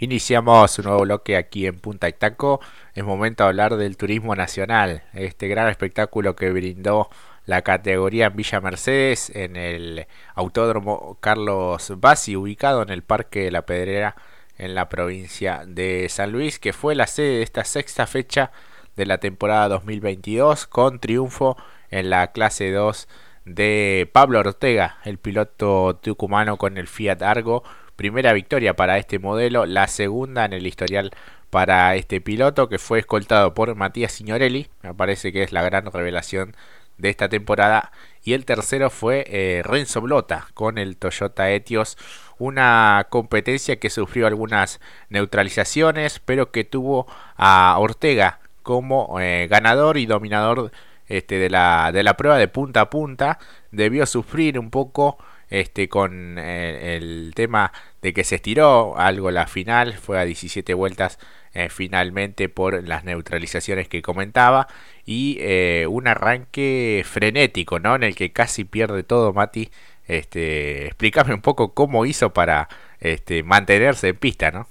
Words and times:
Iniciamos 0.00 0.78
un 0.78 0.84
nuevo 0.84 1.00
bloque 1.00 1.36
aquí 1.36 1.66
en 1.66 1.80
Punta 1.80 2.08
Itaco. 2.08 2.60
Es 2.94 3.02
momento 3.02 3.42
de 3.42 3.48
hablar 3.48 3.76
del 3.76 3.96
turismo 3.96 4.36
nacional, 4.36 5.02
este 5.12 5.48
gran 5.48 5.68
espectáculo 5.68 6.36
que 6.36 6.52
brindó 6.52 7.10
la 7.46 7.62
categoría 7.62 8.26
en 8.26 8.36
Villa 8.36 8.60
Mercedes 8.60 9.30
en 9.34 9.56
el 9.56 10.06
Autódromo 10.36 11.18
Carlos 11.20 11.92
Bassi, 11.96 12.36
ubicado 12.36 12.82
en 12.82 12.90
el 12.90 13.02
Parque 13.02 13.40
de 13.40 13.50
la 13.50 13.66
Pedrera 13.66 14.14
en 14.56 14.76
la 14.76 14.88
provincia 14.88 15.64
de 15.66 16.08
San 16.08 16.30
Luis, 16.30 16.60
que 16.60 16.72
fue 16.72 16.94
la 16.94 17.08
sede 17.08 17.38
de 17.38 17.42
esta 17.42 17.64
sexta 17.64 18.06
fecha 18.06 18.52
de 18.94 19.04
la 19.04 19.18
temporada 19.18 19.66
2022 19.68 20.68
con 20.68 21.00
triunfo 21.00 21.56
en 21.90 22.10
la 22.10 22.30
clase 22.30 22.70
2 22.70 23.08
de 23.46 24.08
Pablo 24.12 24.38
Ortega, 24.38 24.98
el 25.04 25.18
piloto 25.18 25.96
tucumano 25.96 26.56
con 26.56 26.78
el 26.78 26.86
Fiat 26.86 27.20
Argo 27.22 27.64
primera 27.98 28.32
victoria 28.32 28.76
para 28.76 28.96
este 28.96 29.18
modelo, 29.18 29.66
la 29.66 29.88
segunda 29.88 30.44
en 30.44 30.52
el 30.52 30.68
historial 30.68 31.10
para 31.50 31.96
este 31.96 32.20
piloto 32.20 32.68
que 32.68 32.78
fue 32.78 33.00
escoltado 33.00 33.54
por 33.54 33.74
Matías 33.74 34.12
Signorelli, 34.12 34.68
me 34.82 34.94
parece 34.94 35.32
que 35.32 35.42
es 35.42 35.50
la 35.50 35.62
gran 35.62 35.90
revelación 35.90 36.54
de 36.96 37.10
esta 37.10 37.28
temporada, 37.28 37.90
y 38.22 38.34
el 38.34 38.44
tercero 38.44 38.88
fue 38.88 39.24
eh, 39.26 39.62
Renzo 39.64 40.00
Blota 40.00 40.46
con 40.54 40.78
el 40.78 40.96
Toyota 40.96 41.50
Etios, 41.50 41.98
una 42.38 43.08
competencia 43.10 43.80
que 43.80 43.90
sufrió 43.90 44.28
algunas 44.28 44.80
neutralizaciones, 45.08 46.20
pero 46.24 46.52
que 46.52 46.62
tuvo 46.62 47.08
a 47.36 47.74
Ortega 47.80 48.38
como 48.62 49.18
eh, 49.18 49.48
ganador 49.50 49.96
y 49.96 50.06
dominador 50.06 50.70
este, 51.08 51.38
de, 51.38 51.50
la, 51.50 51.90
de 51.92 52.04
la 52.04 52.16
prueba 52.16 52.38
de 52.38 52.46
punta 52.46 52.82
a 52.82 52.90
punta, 52.90 53.40
debió 53.72 54.06
sufrir 54.06 54.56
un 54.56 54.70
poco 54.70 55.18
este, 55.50 55.88
con 55.88 56.36
eh, 56.38 56.96
el 56.96 57.32
tema 57.34 57.72
de 58.02 58.12
que 58.12 58.24
se 58.24 58.36
estiró 58.36 58.98
algo 58.98 59.30
la 59.30 59.46
final, 59.46 59.94
fue 59.94 60.18
a 60.18 60.24
17 60.24 60.74
vueltas 60.74 61.18
eh, 61.54 61.68
finalmente 61.70 62.48
por 62.48 62.86
las 62.86 63.04
neutralizaciones 63.04 63.88
que 63.88 64.02
comentaba 64.02 64.68
y 65.06 65.38
eh, 65.40 65.86
un 65.88 66.06
arranque 66.06 67.02
frenético, 67.06 67.78
¿no? 67.78 67.96
En 67.96 68.02
el 68.02 68.14
que 68.14 68.32
casi 68.32 68.64
pierde 68.64 69.02
todo 69.02 69.32
Mati. 69.32 69.70
Este, 70.06 70.86
explícame 70.86 71.34
un 71.34 71.42
poco 71.42 71.74
cómo 71.74 72.06
hizo 72.06 72.32
para 72.32 72.68
este, 73.00 73.42
mantenerse 73.42 74.08
en 74.08 74.16
pista, 74.16 74.50
¿no? 74.50 74.68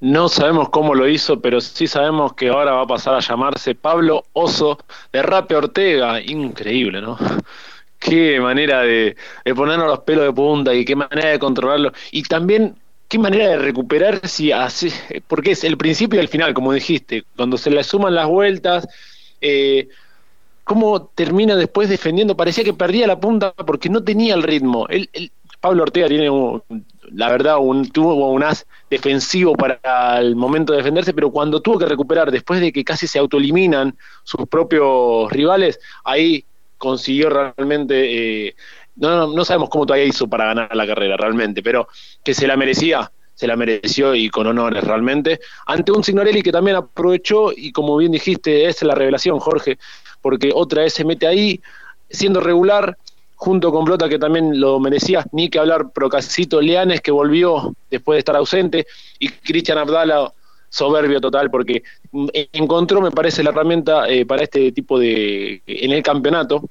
No 0.00 0.28
sabemos 0.28 0.70
cómo 0.70 0.94
lo 0.94 1.08
hizo, 1.08 1.40
pero 1.40 1.60
sí 1.60 1.86
sabemos 1.86 2.32
que 2.34 2.48
ahora 2.48 2.72
va 2.72 2.82
a 2.82 2.86
pasar 2.86 3.14
a 3.14 3.20
llamarse 3.20 3.74
Pablo 3.74 4.24
Oso 4.32 4.78
de 5.12 5.22
Rape 5.22 5.54
Ortega. 5.56 6.20
Increíble, 6.20 7.00
¿no? 7.00 7.18
Qué 7.98 8.40
manera 8.40 8.82
de, 8.82 9.16
ponernos 9.54 9.86
los 9.88 10.00
pelos 10.00 10.24
de 10.24 10.32
punta 10.32 10.74
y 10.74 10.84
qué 10.84 10.96
manera 10.96 11.30
de 11.30 11.38
controlarlo. 11.38 11.92
Y 12.10 12.22
también 12.22 12.76
qué 13.08 13.18
manera 13.18 13.48
de 13.48 13.58
recuperar 13.58 14.26
si 14.28 14.52
hace, 14.52 14.92
porque 15.26 15.52
es 15.52 15.64
el 15.64 15.76
principio 15.76 16.18
y 16.18 16.22
el 16.22 16.28
final, 16.28 16.54
como 16.54 16.72
dijiste, 16.72 17.24
cuando 17.36 17.56
se 17.56 17.70
le 17.70 17.82
suman 17.82 18.14
las 18.14 18.26
vueltas, 18.26 18.86
eh, 19.40 19.88
cómo 20.64 21.06
termina 21.06 21.56
después 21.56 21.88
defendiendo, 21.88 22.36
parecía 22.36 22.64
que 22.64 22.74
perdía 22.74 23.06
la 23.06 23.18
punta 23.18 23.52
porque 23.52 23.88
no 23.88 24.04
tenía 24.04 24.34
el 24.34 24.42
ritmo. 24.42 24.86
El, 24.88 25.08
Pablo 25.60 25.82
Ortega 25.82 26.06
tiene, 26.06 26.30
la 27.10 27.30
verdad, 27.30 27.58
un, 27.58 27.90
tuvo 27.90 28.30
un 28.30 28.44
as 28.44 28.64
defensivo 28.90 29.54
para 29.54 30.20
el 30.20 30.36
momento 30.36 30.72
de 30.72 30.78
defenderse, 30.78 31.12
pero 31.12 31.30
cuando 31.30 31.60
tuvo 31.60 31.78
que 31.78 31.86
recuperar, 31.86 32.30
después 32.30 32.60
de 32.60 32.72
que 32.72 32.84
casi 32.84 33.08
se 33.08 33.18
autoeliminan 33.18 33.96
sus 34.22 34.46
propios 34.46 35.32
rivales, 35.32 35.80
ahí 36.04 36.44
consiguió 36.78 37.28
realmente, 37.28 38.46
eh, 38.46 38.54
no, 38.96 39.26
no, 39.26 39.44
sabemos 39.44 39.68
cómo 39.68 39.84
todavía 39.84 40.06
hizo 40.06 40.28
para 40.28 40.46
ganar 40.46 40.74
la 40.74 40.86
carrera 40.86 41.16
realmente, 41.16 41.62
pero 41.62 41.88
que 42.24 42.34
se 42.34 42.46
la 42.46 42.56
merecía, 42.56 43.10
se 43.34 43.46
la 43.46 43.56
mereció 43.56 44.14
y 44.14 44.30
con 44.30 44.46
honores 44.46 44.82
realmente, 44.84 45.40
ante 45.66 45.92
un 45.92 46.02
Signorelli 46.02 46.42
que 46.42 46.52
también 46.52 46.76
aprovechó 46.76 47.52
y 47.54 47.72
como 47.72 47.96
bien 47.96 48.12
dijiste, 48.12 48.66
es 48.66 48.82
la 48.82 48.94
revelación, 48.94 49.38
Jorge, 49.38 49.78
porque 50.20 50.50
otra 50.54 50.82
vez 50.82 50.94
se 50.94 51.04
mete 51.04 51.26
ahí, 51.26 51.60
siendo 52.10 52.40
regular, 52.40 52.96
junto 53.36 53.70
con 53.70 53.84
Blota 53.84 54.08
que 54.08 54.18
también 54.18 54.60
lo 54.60 54.80
merecía, 54.80 55.24
ni 55.30 55.48
que 55.48 55.60
hablar 55.60 55.92
Procasito 55.92 56.60
Leanes 56.60 57.00
que 57.00 57.12
volvió 57.12 57.72
después 57.88 58.16
de 58.16 58.18
estar 58.18 58.34
ausente, 58.34 58.86
y 59.20 59.28
Cristian 59.28 59.78
Abdala 59.78 60.32
soberbio 60.68 61.20
total 61.20 61.50
porque 61.50 61.82
encontró, 62.52 63.00
me 63.00 63.10
parece, 63.10 63.42
la 63.42 63.50
herramienta 63.50 64.08
eh, 64.08 64.26
para 64.26 64.42
este 64.42 64.72
tipo 64.72 64.98
de. 64.98 65.62
en 65.66 65.92
el 65.92 66.02
campeonato 66.02 66.62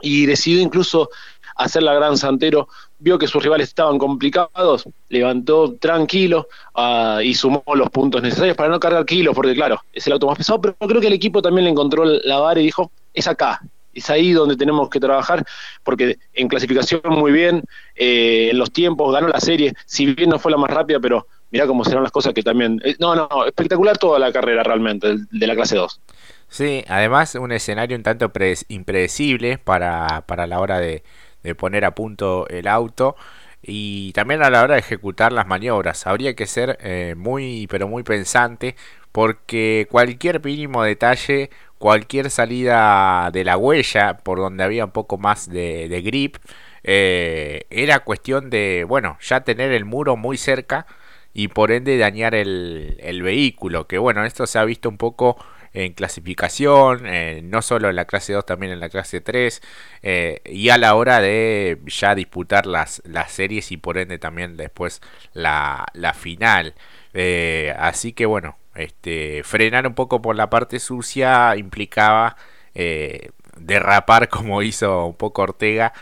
y 0.00 0.26
decidió 0.26 0.60
incluso 0.60 1.10
hacer 1.56 1.82
la 1.82 1.94
gran 1.94 2.16
Santero. 2.16 2.68
Vio 2.98 3.18
que 3.18 3.26
sus 3.26 3.42
rivales 3.42 3.68
estaban 3.68 3.98
complicados, 3.98 4.84
levantó 5.08 5.74
tranquilo 5.74 6.48
ah, 6.74 7.20
y 7.22 7.34
sumó 7.34 7.62
los 7.74 7.90
puntos 7.90 8.22
necesarios 8.22 8.56
para 8.56 8.70
no 8.70 8.80
cargar 8.80 9.04
kilos, 9.04 9.34
porque 9.34 9.54
claro, 9.54 9.80
es 9.92 10.06
el 10.06 10.14
auto 10.14 10.26
más 10.26 10.38
pesado, 10.38 10.60
pero 10.60 10.74
creo 10.78 11.00
que 11.00 11.08
el 11.08 11.12
equipo 11.12 11.42
también 11.42 11.64
le 11.64 11.70
encontró 11.70 12.04
la 12.04 12.38
vara 12.38 12.60
y 12.60 12.64
dijo: 12.64 12.90
es 13.12 13.26
acá, 13.26 13.60
es 13.92 14.10
ahí 14.10 14.32
donde 14.32 14.56
tenemos 14.56 14.88
que 14.88 15.00
trabajar, 15.00 15.44
porque 15.82 16.18
en 16.32 16.48
clasificación 16.48 17.02
muy 17.06 17.32
bien, 17.32 17.62
eh, 17.94 18.48
en 18.50 18.58
los 18.58 18.72
tiempos, 18.72 19.12
ganó 19.12 19.28
la 19.28 19.40
serie, 19.40 19.74
si 19.86 20.06
bien 20.06 20.30
no 20.30 20.38
fue 20.38 20.50
la 20.50 20.58
más 20.58 20.70
rápida, 20.70 20.98
pero 21.00 21.26
mirá 21.54 21.68
cómo 21.68 21.84
serán 21.84 22.02
las 22.02 22.10
cosas 22.10 22.34
que 22.34 22.42
también... 22.42 22.80
Eh, 22.84 22.96
no, 22.98 23.14
no, 23.14 23.28
espectacular 23.46 23.96
toda 23.96 24.18
la 24.18 24.32
carrera 24.32 24.64
realmente 24.64 25.18
de 25.30 25.46
la 25.46 25.54
clase 25.54 25.76
2. 25.76 26.00
Sí, 26.48 26.84
además 26.88 27.36
un 27.36 27.52
escenario 27.52 27.96
un 27.96 28.02
tanto 28.02 28.32
impredecible 28.66 29.58
para, 29.58 30.24
para 30.26 30.48
la 30.48 30.58
hora 30.58 30.80
de, 30.80 31.04
poner 31.56 31.84
a 31.84 31.94
punto 31.94 32.48
el 32.48 32.66
auto 32.66 33.14
y 33.62 34.12
también 34.14 34.42
a 34.42 34.50
la 34.50 34.64
hora 34.64 34.74
de 34.74 34.80
ejecutar 34.80 35.32
las 35.32 35.46
maniobras. 35.46 36.08
Habría 36.08 36.34
que 36.34 36.46
ser 36.46 36.76
eh, 36.80 37.14
muy, 37.16 37.68
pero 37.70 37.86
muy 37.86 38.02
pensante 38.02 38.74
porque 39.12 39.86
cualquier 39.88 40.44
mínimo 40.44 40.82
detalle, 40.82 41.50
cualquier 41.78 42.30
salida 42.30 43.30
de 43.32 43.44
la 43.44 43.56
huella 43.56 44.16
por 44.16 44.38
donde 44.38 44.64
había 44.64 44.86
un 44.86 44.90
poco 44.90 45.18
más 45.18 45.48
de, 45.48 46.02
grip, 46.04 46.36
eh, 46.82 47.66
era 47.70 48.00
cuestión 48.00 48.50
de, 48.50 48.84
bueno, 48.88 49.18
ya 49.20 49.42
tener 49.42 49.70
el 49.70 49.84
muro 49.84 50.16
muy 50.16 50.36
cerca 50.36 50.86
y 51.34 51.48
por 51.48 51.72
ende 51.72 51.98
dañar 51.98 52.34
el, 52.34 52.96
el 53.00 53.22
vehículo. 53.22 53.86
Que 53.86 53.98
bueno, 53.98 54.24
esto 54.24 54.46
se 54.46 54.58
ha 54.58 54.64
visto 54.64 54.88
un 54.88 54.96
poco 54.96 55.36
en 55.74 55.92
clasificación, 55.92 57.04
eh, 57.06 57.40
no 57.42 57.60
solo 57.60 57.90
en 57.90 57.96
la 57.96 58.04
clase 58.06 58.32
2, 58.32 58.46
también 58.46 58.72
en 58.72 58.80
la 58.80 58.88
clase 58.88 59.20
3, 59.20 59.60
eh, 60.02 60.40
y 60.46 60.68
a 60.68 60.78
la 60.78 60.94
hora 60.94 61.20
de 61.20 61.80
ya 61.86 62.14
disputar 62.14 62.66
las, 62.66 63.02
las 63.04 63.32
series 63.32 63.72
y 63.72 63.76
por 63.76 63.98
ende 63.98 64.18
también 64.18 64.56
después 64.56 65.02
la, 65.32 65.86
la 65.92 66.14
final. 66.14 66.74
Eh, 67.12 67.74
así 67.76 68.12
que 68.12 68.24
bueno, 68.24 68.56
este, 68.76 69.42
frenar 69.44 69.86
un 69.86 69.94
poco 69.94 70.22
por 70.22 70.36
la 70.36 70.48
parte 70.48 70.78
sucia 70.78 71.56
implicaba 71.56 72.36
derrapar 73.56 74.28
como 74.30 74.62
hizo 74.62 75.06
un 75.06 75.16
poco 75.16 75.42
Ortega 75.42 75.92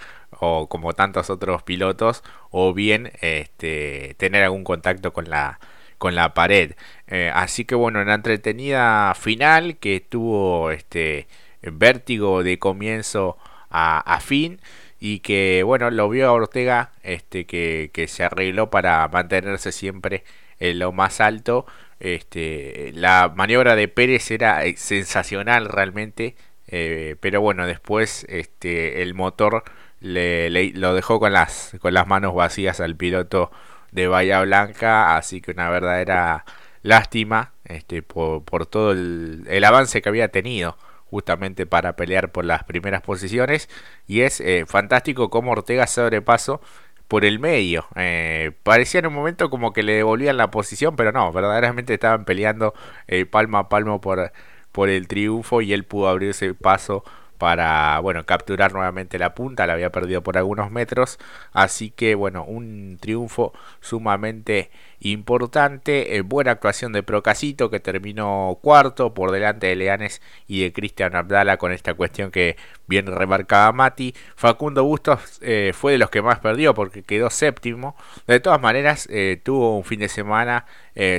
o 0.45 0.69
como 0.69 0.93
tantos 0.93 1.31
otros 1.31 1.63
pilotos, 1.63 2.25
o 2.51 2.75
bien 2.75 3.13
este, 3.21 4.17
tener 4.19 4.43
algún 4.43 4.65
contacto 4.65 5.13
con 5.13 5.31
la, 5.31 5.61
con 5.99 6.17
la 6.17 6.35
pared. 6.35 6.75
Eh, 7.07 7.31
así 7.33 7.65
que 7.65 7.77
bueno, 7.77 8.01
en 8.01 8.09
la 8.09 8.15
entretenida 8.15 9.15
final 9.15 9.77
que 9.79 10.01
tuvo 10.01 10.73
este 10.73 11.29
vértigo 11.63 12.43
de 12.43 12.59
comienzo 12.59 13.39
a, 13.71 14.19
fin 14.21 14.61
y 15.01 15.21
que 15.21 15.63
bueno, 15.65 15.91
lo 15.91 16.09
vio 16.09 16.29
a 16.29 16.33
Ortega 16.33 16.93
este, 17.05 17.47
que, 17.47 17.91
que 17.93 18.09
se 18.09 18.25
arregló 18.25 18.69
para 18.71 19.07
mantenerse 19.09 19.71
siempre 19.73 20.25
en 20.59 20.81
lo 20.81 20.93
más 20.93 21.21
alto. 21.21 21.67
Este, 22.01 22.91
la 22.95 23.33
maniobra 23.35 23.77
de 23.77 23.87
Pérez 23.87 24.31
era 24.33 24.63
sensacional 24.77 25.67
realmente, 25.69 26.35
eh, 26.73 27.17
pero 27.21 27.43
bueno, 27.43 27.67
después 27.67 28.25
este, 28.31 29.03
el 29.03 29.13
motor 29.13 29.63
le, 30.01 30.51
lo 30.73 30.95
dejó 30.95 31.21
con 31.21 31.33
las, 31.33 31.77
con 31.81 31.93
las 31.95 32.07
manos 32.07 32.35
vacías 32.35 32.81
al 32.81 32.97
piloto 32.97 33.51
de 33.93 34.09
Bahía 34.09 34.41
Blanca, 34.41 35.17
así 35.17 35.43
que 35.43 35.51
una 35.51 35.69
verdadera 35.69 36.47
lástima 36.83 37.53
este, 37.65 38.03
por, 38.03 38.67
todo 38.67 38.93
el, 38.93 39.45
el, 39.49 39.65
avance 39.65 40.01
que 40.01 40.09
había 40.09 40.29
tenido 40.29 40.79
justamente 41.11 41.67
para 41.67 41.95
pelear 41.95 42.33
por 42.33 42.47
las 42.47 42.65
primeras 42.65 43.03
posiciones 43.03 43.69
y 44.07 44.23
es 44.23 44.41
eh, 44.41 44.65
fantástico 44.67 45.29
como 45.29 45.53
Ortega 45.53 45.87
sobrepaso 45.87 46.63
por 47.07 47.27
el 47.27 47.39
medio. 47.39 47.87
Eh, 47.97 48.53
parecía 48.63 49.01
en 49.01 49.09
un 49.09 49.13
momento 49.13 49.51
como 49.51 49.75
que 49.75 49.83
le 49.83 49.93
devolvían 49.97 50.39
la 50.39 50.51
posición, 50.51 50.97
pero 50.97 51.13
no, 51.13 51.31
verdaderamente 51.31 51.93
estaban 51.93 52.25
peleando 52.25 52.73
eh, 53.09 53.27
palmo 53.27 53.59
a 53.59 53.69
palmo 53.69 54.01
por, 54.01 54.33
por 54.73 54.89
el 54.89 55.07
triunfo 55.09 55.63
y 55.63 55.73
él 55.73 55.85
pudo 55.85 56.09
abrirse 56.09 56.55
paso 56.55 57.05
para 57.43 57.99
bueno 57.99 58.25
capturar 58.25 58.73
nuevamente 58.73 59.19
la 59.19 59.35
punta, 59.35 59.67
la 59.67 59.73
había 59.73 59.91
perdido 59.91 60.23
por 60.23 60.39
algunos 60.39 60.71
metros, 60.71 61.19
así 61.53 61.91
que 61.91 62.15
bueno, 62.15 62.45
un 62.45 62.99
triunfo 63.01 63.53
sumamente 63.81 64.71
importante, 65.01 66.17
eh, 66.17 66.21
buena 66.21 66.53
actuación 66.53 66.93
de 66.93 67.03
Procasito 67.03 67.69
que 67.69 67.81
terminó 67.81 68.61
cuarto 68.63 69.13
por 69.13 69.33
delante 69.33 69.67
de 69.67 69.75
Leanes 69.75 70.23
y 70.47 70.63
de 70.63 70.73
Cristian 70.73 71.17
Abdala 71.17 71.57
con 71.57 71.73
esta 71.73 71.95
cuestión 71.95 72.31
que 72.31 72.57
bien 72.87 73.07
remarcaba 73.07 73.73
Mati. 73.73 74.15
Facundo 74.37 74.85
Bustos 74.85 75.41
eh, 75.43 75.73
fue 75.75 75.93
de 75.93 75.99
los 75.99 76.11
que 76.11 76.23
más 76.23 76.39
perdió 76.39 76.75
porque 76.75 77.03
quedó 77.03 77.29
séptimo. 77.29 77.97
De 78.29 78.39
todas 78.39 78.61
maneras, 78.61 79.09
eh, 79.11 79.41
tuvo 79.43 79.77
un 79.77 79.83
fin 79.85 79.99
de 79.99 80.09
semana 80.09 80.67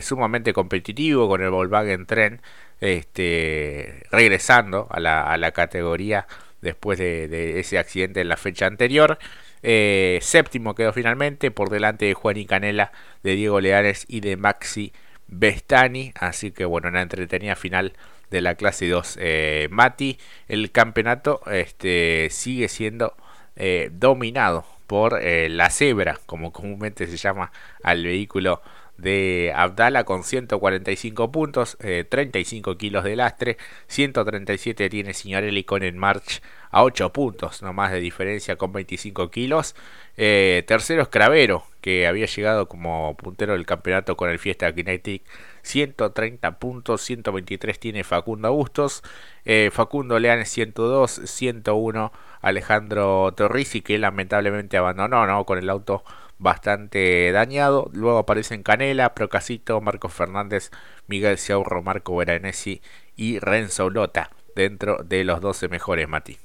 sumamente 0.02 0.54
competitivo 0.54 1.28
con 1.28 1.42
el 1.42 1.50
Volkswagen 1.50 2.06
Tren, 2.06 2.42
este, 2.84 4.04
regresando 4.12 4.88
a 4.90 5.00
la, 5.00 5.52
categoría 5.52 6.28
después 6.62 7.00
de 7.00 7.60
ese 7.60 7.78
accidente 7.78 8.22
en 8.22 8.28
la 8.28 8.38
fecha 8.38 8.66
anterior. 8.66 9.18
Eh, 9.64 10.20
séptimo 10.22 10.76
quedó 10.76 10.92
finalmente 10.92 11.50
por 11.50 11.70
delante 11.70 12.06
de 12.06 12.14
Juan 12.14 12.36
y 12.36 12.46
Canela, 12.46 12.92
de 13.24 13.36
Diego 13.36 13.62
Leares 13.62 14.06
y 14.10 14.20
de 14.20 14.36
Maxi 14.36 14.92
Bestani. 15.28 16.12
Así 16.20 16.52
que 16.52 16.66
bueno, 16.66 16.90
una 16.90 17.02
entretenida 17.02 17.56
final 17.56 17.94
de 18.30 18.42
la 18.42 18.56
clase 18.56 18.90
2. 18.90 19.18
Eh, 19.22 19.68
Mati, 19.72 20.20
el 20.50 20.72
campeonato 20.72 21.42
este, 21.50 22.28
sigue 22.30 22.68
siendo 22.68 23.16
eh, 23.56 23.90
dominado 23.94 24.66
por 24.88 25.24
la 25.24 25.70
cebra, 25.70 26.20
como 26.26 26.52
comúnmente 26.52 27.08
se 27.08 27.18
llama 27.18 27.52
al 27.82 28.04
vehículo 28.04 28.62
de 29.04 29.52
Abdala 29.56 30.06
con 30.06 30.24
145 30.24 31.32
puntos, 31.32 31.78
35 31.78 32.78
kilos 32.78 33.04
de 33.04 33.16
lastre, 33.16 33.58
137 33.88 34.90
tiene 34.90 35.14
Signorelli 35.14 35.64
con 35.64 35.84
el 35.84 35.96
March 35.96 36.42
a 36.74 36.84
8 36.84 37.14
puntos 37.14 37.62
nomás 37.62 37.92
de 37.92 38.00
diferencia 38.00 38.56
con 38.56 38.74
25 38.74 39.30
kilos. 39.30 39.76
Eh, 40.18 40.64
tercero 40.68 41.04
es 41.04 41.08
Cravero, 41.08 41.66
que 41.82 42.08
había 42.08 42.26
llegado 42.26 42.68
como 42.68 43.16
puntero 43.16 43.54
del 43.54 43.66
campeonato 43.66 44.18
con 44.18 44.30
el 44.30 44.40
Fiesta 44.40 44.74
Kinetic. 44.74 45.24
130 45.62 46.60
puntos, 46.60 47.02
123 47.02 47.80
tiene 47.80 48.04
Facundo 48.04 48.52
Bustos, 48.52 49.04
eh, 49.46 49.70
Facundo 49.72 50.20
Leanes 50.20 50.50
102, 50.50 51.22
101 51.26 52.12
Alejandro 52.42 53.34
Torrisi 53.36 53.82
que 53.82 53.98
lamentablemente 53.98 54.78
abandonó 54.78 55.26
¿no? 55.26 55.46
con 55.46 55.58
el 55.60 55.70
auto 55.70 56.04
bastante 56.38 57.32
dañado. 57.32 57.90
Luego 57.94 58.20
aparecen 58.20 58.64
Canela, 58.64 59.14
Procasito, 59.14 59.82
Marcos 59.82 60.14
Fernández, 60.14 60.72
Miguel 61.08 61.38
Ciaurro, 61.38 61.84
Marco 61.84 62.16
Veranesi 62.16 62.82
y 63.16 63.40
Renzo 63.40 63.90
Lota 63.90 64.30
dentro 64.56 65.04
de 65.04 65.24
los 65.24 65.42
12 65.42 65.68
mejores, 65.70 66.08
Mati. 66.08 66.38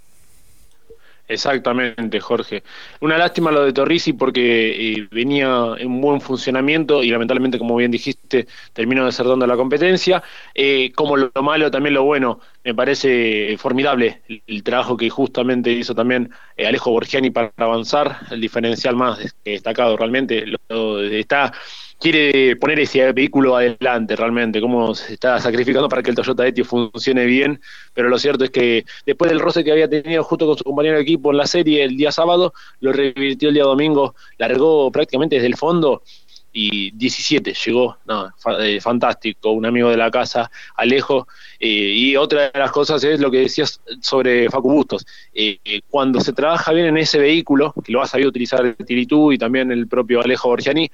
Exactamente, 1.28 2.20
Jorge. 2.20 2.62
Una 3.00 3.18
lástima 3.18 3.52
lo 3.52 3.62
de 3.62 3.74
Torrisi 3.74 4.14
porque 4.14 4.92
eh, 4.94 5.08
venía 5.10 5.74
en 5.76 6.00
buen 6.00 6.22
funcionamiento 6.22 7.02
y 7.02 7.10
lamentablemente, 7.10 7.58
como 7.58 7.76
bien 7.76 7.90
dijiste, 7.90 8.46
terminó 8.72 9.04
desertando 9.04 9.46
la 9.46 9.54
competencia. 9.56 10.22
Eh, 10.54 10.90
como 10.94 11.18
lo, 11.18 11.30
malo, 11.42 11.70
también 11.70 11.92
lo 11.94 12.04
bueno, 12.04 12.40
me 12.68 12.74
parece 12.74 13.56
formidable 13.56 14.20
el, 14.46 14.62
trabajo 14.62 14.94
que 14.94 15.08
justamente 15.08 15.70
hizo 15.70 15.94
también 15.94 16.30
eh, 16.54 16.66
Alejo 16.66 16.90
Borgiani 16.90 17.30
para 17.30 17.50
avanzar, 17.56 18.18
el 18.30 18.42
diferencial 18.42 18.94
más 18.94 19.18
destacado 19.42 19.96
realmente. 19.96 20.44
Lo, 20.68 21.00
está 21.02 21.50
quiere 21.98 22.56
poner 22.56 22.80
ese 22.80 23.10
vehículo 23.12 23.56
adelante 23.56 24.14
realmente, 24.16 24.60
cómo 24.60 24.94
se 24.94 25.14
está 25.14 25.40
sacrificando 25.40 25.88
para 25.88 26.02
que 26.02 26.10
el 26.10 26.16
Toyota 26.16 26.46
Eti 26.46 26.62
funcione 26.62 27.24
bien, 27.24 27.58
pero 27.94 28.10
lo 28.10 28.18
cierto 28.18 28.44
es 28.44 28.50
que 28.50 28.84
después 29.06 29.30
del 29.30 29.40
roce 29.40 29.64
que 29.64 29.72
había 29.72 29.88
tenido 29.88 30.22
justo 30.22 30.46
con 30.46 30.58
su 30.58 30.64
compañero 30.64 30.96
de 30.96 31.02
equipo 31.02 31.30
en 31.30 31.38
la 31.38 31.46
serie 31.46 31.82
el 31.82 31.96
día 31.96 32.12
sábado, 32.12 32.52
lo 32.80 32.92
revirtió 32.92 33.48
el 33.48 33.54
día 33.54 33.64
domingo, 33.64 34.14
largó 34.36 34.92
prácticamente 34.92 35.36
desde 35.36 35.48
el 35.48 35.56
fondo 35.56 36.02
y 36.52 36.90
17 36.92 37.54
llegó, 37.66 37.98
eh, 38.60 38.80
fantástico, 38.80 39.50
un 39.50 39.66
amigo 39.66 39.90
de 39.90 39.96
la 39.96 40.10
casa, 40.10 40.50
Alejo, 40.76 41.28
eh, 41.60 41.68
y 41.68 42.16
otra 42.16 42.50
de 42.50 42.58
las 42.58 42.72
cosas 42.72 43.02
es 43.04 43.20
lo 43.20 43.30
que 43.30 43.38
decías 43.38 43.80
sobre 44.00 44.48
Facu 44.48 44.70
Bustos, 44.70 45.06
eh, 45.32 45.58
cuando 45.88 46.20
se 46.20 46.32
trabaja 46.32 46.72
bien 46.72 46.86
en 46.86 46.98
ese 46.98 47.18
vehículo, 47.18 47.74
que 47.84 47.92
lo 47.92 48.02
ha 48.02 48.06
sabido 48.06 48.30
utilizar 48.30 48.74
Tiritú 48.86 49.32
y 49.32 49.38
también 49.38 49.70
el 49.70 49.86
propio 49.88 50.20
Alejo 50.20 50.48
Borgiani, 50.48 50.90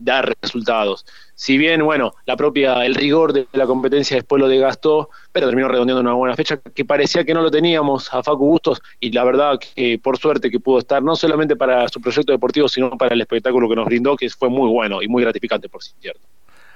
dar 0.00 0.34
resultados. 0.42 1.06
Si 1.34 1.56
bien, 1.56 1.84
bueno, 1.84 2.12
la 2.26 2.36
propia, 2.36 2.84
el 2.84 2.94
rigor 2.94 3.32
de 3.32 3.46
la 3.52 3.66
competencia 3.66 4.16
después 4.16 4.40
lo 4.40 4.48
desgastó, 4.48 5.10
pero 5.32 5.46
terminó 5.46 5.68
redondeando 5.68 6.00
una 6.00 6.14
buena 6.14 6.34
fecha 6.34 6.56
que 6.56 6.84
parecía 6.84 7.24
que 7.24 7.34
no 7.34 7.42
lo 7.42 7.50
teníamos 7.50 8.12
a 8.12 8.22
Facu 8.22 8.46
Bustos 8.46 8.82
y 8.98 9.12
la 9.12 9.24
verdad 9.24 9.58
que 9.58 9.98
por 10.02 10.18
suerte 10.18 10.50
que 10.50 10.58
pudo 10.58 10.78
estar 10.78 11.02
no 11.02 11.14
solamente 11.14 11.56
para 11.56 11.88
su 11.88 12.00
proyecto 12.00 12.32
deportivo, 12.32 12.68
sino 12.68 12.90
para 12.96 13.14
el 13.14 13.20
espectáculo 13.20 13.68
que 13.68 13.76
nos 13.76 13.86
brindó, 13.86 14.16
que 14.16 14.28
fue 14.30 14.48
muy 14.48 14.68
bueno 14.68 15.02
y 15.02 15.08
muy 15.08 15.22
gratificante, 15.22 15.68
por 15.68 15.82
cierto. 15.82 16.20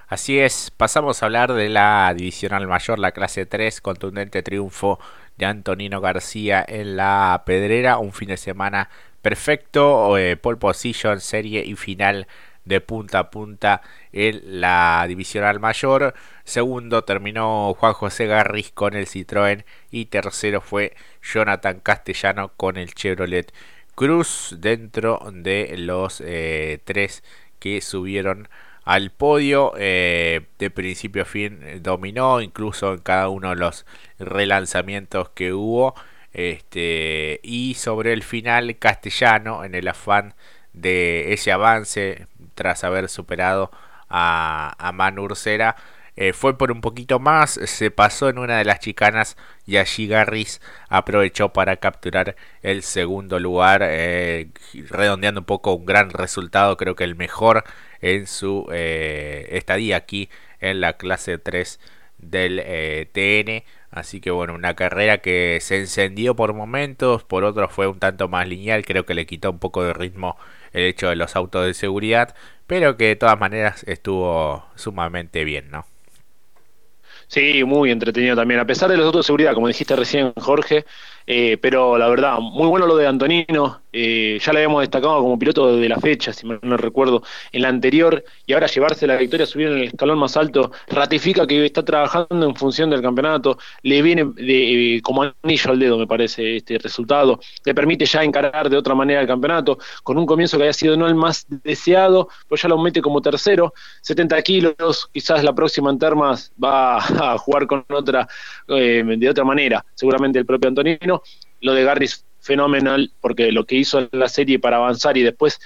Así 0.06 0.38
es, 0.38 0.70
pasamos 0.76 1.22
a 1.22 1.26
hablar 1.26 1.54
de 1.54 1.70
la 1.70 2.12
divisional 2.14 2.66
mayor, 2.66 2.98
la 2.98 3.12
clase 3.12 3.46
3, 3.46 3.80
contundente 3.80 4.42
triunfo 4.42 4.98
de 5.36 5.46
Antonino 5.46 6.00
García 6.00 6.64
en 6.66 6.96
la 6.96 7.42
Pedrera, 7.46 7.98
un 7.98 8.12
fin 8.12 8.28
de 8.28 8.36
semana 8.36 8.90
perfecto, 9.22 10.18
eh, 10.18 10.36
pole 10.36 10.58
position, 10.58 11.20
serie 11.20 11.64
y 11.64 11.74
final 11.74 12.26
de 12.64 12.80
punta 12.80 13.18
a 13.20 13.30
punta 13.30 13.82
en 14.12 14.60
la 14.60 15.04
divisional 15.08 15.60
mayor. 15.60 16.14
Segundo 16.44 17.04
terminó 17.04 17.74
Juan 17.74 17.92
José 17.92 18.26
Garris 18.26 18.70
con 18.72 18.94
el 18.94 19.06
Citroën 19.06 19.64
y 19.90 20.06
tercero 20.06 20.60
fue 20.60 20.94
Jonathan 21.22 21.80
Castellano 21.80 22.52
con 22.56 22.76
el 22.76 22.94
Chevrolet 22.94 23.52
Cruz 23.94 24.56
dentro 24.58 25.20
de 25.32 25.74
los 25.78 26.20
eh, 26.24 26.80
tres 26.84 27.22
que 27.60 27.80
subieron 27.80 28.48
al 28.84 29.10
podio 29.10 29.72
eh, 29.78 30.42
de 30.58 30.70
principio 30.70 31.22
a 31.22 31.24
fin 31.24 31.60
dominó 31.82 32.40
incluso 32.42 32.92
en 32.92 32.98
cada 32.98 33.28
uno 33.28 33.50
de 33.50 33.56
los 33.56 33.86
relanzamientos 34.18 35.30
que 35.30 35.52
hubo 35.54 35.94
este 36.32 37.40
y 37.42 37.74
sobre 37.74 38.12
el 38.12 38.22
final 38.22 38.76
castellano 38.78 39.64
en 39.64 39.74
el 39.74 39.88
afán 39.88 40.34
de 40.74 41.32
ese 41.32 41.52
avance 41.52 42.26
tras 42.54 42.84
haber 42.84 43.08
superado 43.08 43.70
a, 44.08 44.74
a 44.78 44.92
Manu 44.92 45.26
eh, 46.16 46.32
fue 46.32 46.56
por 46.56 46.70
un 46.70 46.80
poquito 46.80 47.18
más, 47.18 47.58
se 47.64 47.90
pasó 47.90 48.28
en 48.28 48.38
una 48.38 48.58
de 48.58 48.64
las 48.64 48.78
chicanas 48.78 49.36
y 49.66 49.78
allí 49.78 50.06
Garris 50.06 50.60
aprovechó 50.88 51.52
para 51.52 51.76
capturar 51.78 52.36
el 52.62 52.84
segundo 52.84 53.40
lugar, 53.40 53.82
eh, 53.84 54.48
redondeando 54.88 55.40
un 55.40 55.46
poco 55.46 55.74
un 55.74 55.84
gran 55.86 56.10
resultado, 56.10 56.76
creo 56.76 56.94
que 56.94 57.02
el 57.02 57.16
mejor 57.16 57.64
en 58.00 58.28
su 58.28 58.68
eh, 58.72 59.48
estadía 59.52 59.96
aquí 59.96 60.30
en 60.60 60.80
la 60.80 60.96
clase 60.96 61.38
3 61.38 61.80
del 62.18 62.62
TN. 63.12 63.64
Así 63.90 64.20
que 64.20 64.30
bueno, 64.30 64.54
una 64.54 64.74
carrera 64.74 65.18
que 65.18 65.58
se 65.60 65.78
encendió 65.80 66.34
por 66.36 66.52
momentos, 66.54 67.24
por 67.24 67.44
otros 67.44 67.72
fue 67.72 67.86
un 67.88 67.98
tanto 67.98 68.28
más 68.28 68.46
lineal, 68.48 68.84
creo 68.84 69.04
que 69.06 69.14
le 69.14 69.26
quitó 69.26 69.50
un 69.50 69.58
poco 69.58 69.82
de 69.84 69.92
ritmo 69.92 70.36
el 70.74 70.84
hecho 70.84 71.08
de 71.08 71.16
los 71.16 71.36
autos 71.36 71.66
de 71.66 71.74
seguridad, 71.74 72.34
pero 72.66 72.96
que 72.98 73.08
de 73.08 73.16
todas 73.16 73.38
maneras 73.40 73.84
estuvo 73.88 74.66
sumamente 74.76 75.44
bien, 75.44 75.70
¿no? 75.70 75.86
Sí, 77.26 77.64
muy 77.64 77.90
entretenido 77.90 78.36
también, 78.36 78.60
a 78.60 78.66
pesar 78.66 78.90
de 78.90 78.96
los 78.96 79.06
autos 79.06 79.20
de 79.20 79.26
seguridad, 79.26 79.54
como 79.54 79.68
dijiste 79.68 79.96
recién 79.96 80.32
Jorge, 80.36 80.84
eh, 81.26 81.56
pero 81.60 81.96
la 81.96 82.08
verdad, 82.08 82.38
muy 82.38 82.68
bueno 82.68 82.86
lo 82.86 82.96
de 82.96 83.06
Antonino, 83.06 83.80
eh, 83.96 84.38
ya 84.42 84.52
le 84.52 84.58
habíamos 84.58 84.80
destacado 84.82 85.20
como 85.20 85.38
piloto 85.38 85.76
de 85.76 85.88
la 85.88 85.98
fecha, 85.98 86.32
si 86.32 86.46
no 86.46 86.76
recuerdo, 86.76 87.22
en 87.52 87.62
la 87.62 87.68
anterior, 87.68 88.24
y 88.44 88.52
ahora 88.52 88.66
llevarse 88.66 89.06
la 89.06 89.16
victoria, 89.16 89.46
subir 89.46 89.68
en 89.68 89.74
el 89.74 89.82
escalón 89.84 90.18
más 90.18 90.36
alto, 90.36 90.72
ratifica 90.88 91.46
que 91.46 91.64
está 91.64 91.84
trabajando 91.84 92.44
en 92.46 92.54
función 92.56 92.90
del 92.90 93.00
campeonato, 93.00 93.56
le 93.82 94.02
viene 94.02 94.32
eh, 94.36 95.00
como 95.02 95.22
anillo 95.42 95.70
al 95.70 95.78
dedo, 95.78 95.96
me 95.96 96.06
parece, 96.06 96.56
este 96.56 96.76
resultado, 96.78 97.38
le 97.64 97.74
permite 97.74 98.04
ya 98.04 98.22
encarar 98.22 98.68
de 98.68 98.76
otra 98.76 98.94
manera 98.94 99.20
el 99.20 99.26
campeonato, 99.26 99.78
con 100.02 100.18
un 100.18 100.26
comienzo 100.26 100.58
que 100.58 100.64
haya 100.64 100.72
sido 100.72 100.96
no 100.96 101.06
el 101.06 101.14
más 101.14 101.46
deseado, 101.62 102.28
pues 102.48 102.60
ya 102.62 102.68
lo 102.68 102.76
mete 102.78 103.00
como 103.00 103.22
tercero, 103.22 103.72
70 104.02 104.42
kilos, 104.42 105.08
quizás 105.12 105.42
la 105.44 105.54
próxima 105.54 105.90
en 105.90 105.98
termas 105.98 106.52
va 106.62 106.96
a 107.32 107.38
jugar 107.38 107.66
con 107.66 107.84
otra, 107.90 108.28
de 108.66 109.28
otra 109.30 109.44
manera, 109.44 109.84
seguramente 109.94 110.38
el 110.38 110.46
propio 110.46 110.68
Antonino, 110.68 111.13
lo 111.60 111.74
de 111.74 111.84
Garris 111.84 112.24
fenomenal, 112.40 113.10
porque 113.20 113.52
lo 113.52 113.64
que 113.64 113.76
hizo 113.76 114.00
en 114.00 114.08
la 114.12 114.28
serie 114.28 114.58
para 114.58 114.76
avanzar 114.76 115.16
y 115.16 115.22
después 115.22 115.60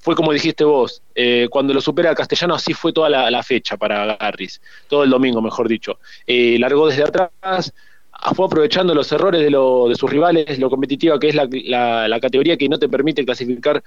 fue 0.00 0.14
como 0.14 0.32
dijiste 0.32 0.64
vos, 0.64 1.02
eh, 1.14 1.48
cuando 1.50 1.74
lo 1.74 1.80
supera 1.80 2.14
Castellano, 2.14 2.54
así 2.54 2.72
fue 2.72 2.92
toda 2.92 3.08
la, 3.08 3.42
fecha 3.42 3.76
para 3.76 4.16
Garris, 4.16 4.60
todo 4.88 5.04
el 5.04 5.10
domingo, 5.10 5.42
mejor 5.42 5.68
dicho. 5.68 5.98
Eh, 6.26 6.56
largó 6.58 6.88
desde 6.88 7.02
atrás, 7.02 7.74
fue 8.34 8.46
aprovechando 8.46 8.94
los 8.94 9.10
errores 9.12 9.40
de, 9.40 9.46
de 9.46 9.94
sus 9.96 10.10
rivales, 10.10 10.58
lo 10.58 10.70
competitiva 10.70 11.18
que 11.18 11.28
es 11.28 11.34
la, 11.34 12.18
categoría 12.20 12.56
que 12.56 12.68
no 12.68 12.78
te 12.78 12.88
permite 12.88 13.24
clasificar. 13.24 13.82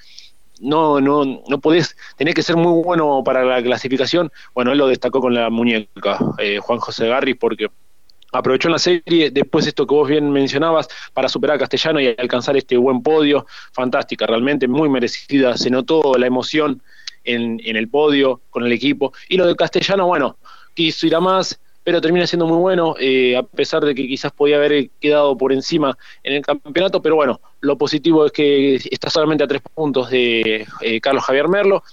No, 0.60 1.02
no, 1.02 1.26
no 1.26 1.60
podés, 1.60 1.96
tenés 2.18 2.36
que 2.36 2.44
ser 2.44 2.56
muy 2.56 2.84
bueno 2.84 3.24
para 3.26 3.44
la 3.44 3.64
clasificación. 3.64 4.32
Bueno, 4.54 4.74
él 4.74 4.78
lo 4.78 4.88
destacó 4.88 5.22
con 5.22 5.34
la 5.34 5.50
muñeca, 5.50 6.20
eh, 6.38 6.60
Juan 6.60 6.78
José 6.78 7.08
Garris, 7.08 7.36
porque 7.36 7.68
aprovechó 8.32 8.68
en 8.68 8.74
la 8.74 8.80
serie, 8.80 9.32
después 9.32 9.68
esto 9.68 9.86
que 9.86 9.96
vos 9.96 10.08
bien 10.08 10.32
mencionabas, 10.32 10.88
para 11.14 11.30
superar 11.30 11.58
a 11.58 11.60
Castellano 11.60 12.00
y 12.00 12.16
alcanzar 12.18 12.58
este 12.58 12.78
buen 12.78 13.02
podio, 13.02 13.46
fantástica, 13.74 14.26
realmente 14.26 14.68
muy 14.68 14.90
merecida, 14.90 15.58
se 15.58 15.70
notó 15.70 16.14
la 16.18 16.28
emoción 16.28 16.82
en, 17.24 17.62
en 17.64 17.76
el 17.76 17.88
podio 17.90 18.42
con 18.50 18.66
el 18.66 18.72
equipo, 18.72 19.14
y 19.30 19.38
lo 19.38 19.46
de 19.46 19.56
Castellano, 19.56 20.08
bueno, 20.08 20.38
quiso 20.74 21.08
ir 21.08 21.16
a 21.16 21.20
más, 21.20 21.60
pero 21.84 22.02
termina 22.02 22.28
siendo 22.28 22.46
muy 22.46 22.58
bueno, 22.58 22.96
eh, 23.00 23.36
a 23.36 23.44
pesar 23.44 23.84
de 23.84 23.96
que 23.96 24.08
quizás 24.08 24.32
podía 24.32 24.58
haber 24.58 24.90
quedado 25.00 25.38
por 25.38 25.52
encima 25.52 25.98
en 26.24 26.34
el 26.34 26.42
campeonato, 26.42 27.02
pero 27.02 27.16
bueno, 27.16 27.42
lo 27.62 27.78
positivo 27.78 28.26
es 28.26 28.32
que 28.32 28.76
está 28.76 29.10
solamente 29.10 29.44
a 29.44 29.48
tres 29.48 29.62
puntos 29.74 30.10
de 30.10 30.68
eh, 30.82 31.02
Carlos 31.02 31.24
Javier 31.24 31.48
Merlo, 31.48 31.84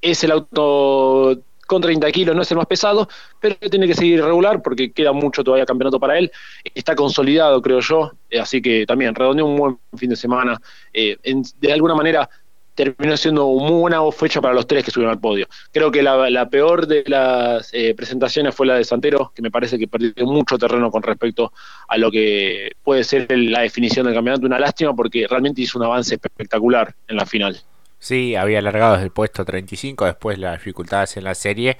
es 0.00 0.24
el 0.24 0.32
auto 0.32 1.38
con 1.66 1.82
30 1.82 2.10
kilos, 2.12 2.36
no 2.36 2.42
es 2.42 2.50
el 2.50 2.56
más 2.56 2.66
pesado, 2.66 3.08
pero 3.40 3.56
tiene 3.56 3.86
que 3.86 3.94
seguir 3.94 4.22
regular 4.22 4.62
porque 4.62 4.92
queda 4.92 5.12
mucho 5.12 5.42
todavía 5.42 5.66
campeonato 5.66 6.00
para 6.00 6.18
él. 6.18 6.30
Está 6.74 6.94
consolidado, 6.94 7.60
creo 7.62 7.80
yo, 7.80 8.12
eh, 8.30 8.40
así 8.40 8.60
que 8.60 8.86
también 8.86 9.14
redondeó 9.14 9.46
un 9.46 9.56
buen 9.56 9.78
fin 9.96 10.10
de 10.10 10.16
semana. 10.16 10.60
Eh, 10.92 11.16
de 11.60 11.72
alguna 11.72 11.94
manera 11.94 12.28
terminó 12.74 13.16
siendo 13.16 13.46
una 13.46 14.00
buena 14.00 14.12
fecha 14.12 14.40
para 14.40 14.54
los 14.54 14.66
tres 14.66 14.84
que 14.84 14.90
subieron 14.90 15.14
al 15.14 15.20
podio. 15.20 15.46
Creo 15.72 15.90
que 15.90 16.02
la, 16.02 16.48
peor 16.48 16.86
de 16.86 17.04
las 17.06 17.72
eh, 17.72 17.94
presentaciones 17.94 18.54
fue 18.54 18.66
la 18.66 18.74
de 18.74 18.84
Santero, 18.84 19.32
que 19.34 19.42
me 19.42 19.50
parece 19.50 19.78
que 19.78 19.88
perdió 19.88 20.26
mucho 20.26 20.58
terreno 20.58 20.90
con 20.90 21.02
respecto 21.02 21.52
a 21.88 21.96
lo 21.96 22.10
que 22.10 22.72
puede 22.82 23.04
ser 23.04 23.26
la 23.30 23.60
definición 23.60 24.06
del 24.06 24.14
campeonato. 24.14 24.46
Una 24.46 24.58
lástima 24.58 24.94
porque 24.94 25.26
realmente 25.28 25.62
hizo 25.62 25.78
un 25.78 25.84
avance 25.84 26.14
espectacular 26.14 26.94
en 27.08 27.16
la 27.16 27.26
final. 27.26 27.60
Sí, 28.04 28.36
había 28.36 28.58
alargado 28.58 28.92
desde 28.92 29.06
el 29.06 29.12
puesto 29.12 29.46
35, 29.46 30.04
después 30.04 30.38
las 30.38 30.58
dificultades 30.58 31.16
en 31.16 31.24
la 31.24 31.34
serie. 31.34 31.78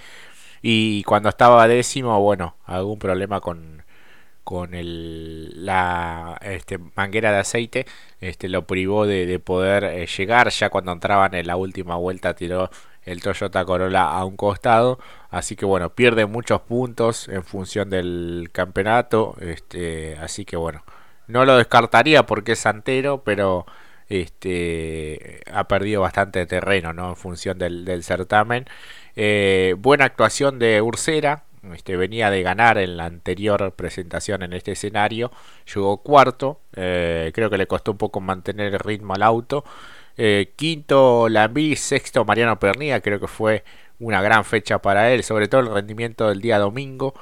Y 0.62 1.02
cuando 1.04 1.28
estaba 1.28 1.68
décimo, 1.68 2.18
bueno, 2.18 2.56
algún 2.64 2.98
problema 2.98 3.42
con, 3.42 3.82
con 4.42 4.72
el, 4.72 5.66
la 5.66 6.38
este, 6.40 6.78
manguera 6.96 7.30
de 7.30 7.40
aceite 7.40 7.86
este, 8.22 8.48
lo 8.48 8.66
privó 8.66 9.06
de, 9.06 9.38
poder 9.38 9.84
eh, 9.84 10.06
llegar. 10.06 10.48
Ya 10.48 10.70
cuando 10.70 10.92
entraban 10.92 11.34
en 11.34 11.46
la 11.46 11.56
última 11.56 11.96
vuelta 11.96 12.34
tiró 12.34 12.70
el 13.02 13.20
Toyota 13.20 13.62
Corolla 13.66 14.04
a 14.04 14.24
un 14.24 14.38
costado. 14.38 14.98
Así 15.30 15.56
que 15.56 15.66
bueno, 15.66 15.90
pierde 15.94 16.24
muchos 16.24 16.62
puntos 16.62 17.28
en 17.28 17.44
función 17.44 17.90
del 17.90 18.48
campeonato. 18.50 19.36
Este, 19.42 20.16
así 20.16 20.46
que 20.46 20.56
bueno, 20.56 20.84
no 21.26 21.44
lo 21.44 21.58
descartaría 21.58 22.24
porque 22.24 22.52
es 22.52 22.60
santero, 22.60 23.22
pero 23.24 23.66
este, 24.08 25.40
ha 25.52 25.66
perdido 25.68 26.02
bastante 26.02 26.44
terreno 26.46 26.92
¿no? 26.92 27.10
en 27.10 27.16
función 27.16 27.58
del, 27.58 28.02
certamen. 28.02 28.66
Eh, 29.16 29.74
buena 29.78 30.04
actuación 30.06 30.58
de 30.58 30.82
Ursera, 30.82 31.44
este, 31.72 31.96
venía 31.96 32.30
de 32.30 32.42
ganar 32.42 32.78
en 32.78 32.96
la 32.96 33.06
anterior 33.06 33.72
presentación 33.72 34.42
en 34.42 34.52
este 34.52 34.72
escenario, 34.72 35.30
llegó 35.72 35.98
cuarto, 35.98 36.60
eh, 36.76 37.30
creo 37.34 37.48
que 37.48 37.58
le 37.58 37.66
costó 37.66 37.92
un 37.92 37.98
poco 37.98 38.20
mantener 38.20 38.74
el 38.74 38.80
ritmo 38.80 39.14
al 39.14 39.22
auto. 39.22 39.64
Eh, 40.16 40.52
quinto 40.56 41.28
Lambí, 41.28 41.74
sexto 41.74 42.24
Mariano 42.24 42.58
Pernía, 42.60 43.00
creo 43.00 43.18
que 43.18 43.26
fue 43.26 43.64
una 43.98 44.22
gran 44.22 44.44
fecha 44.44 44.78
para 44.80 45.12
él, 45.12 45.22
sobre 45.24 45.48
todo 45.48 45.60
el 45.62 45.72
rendimiento 45.72 46.28
del 46.28 46.40
día 46.40 46.58
domingo. 46.58 47.14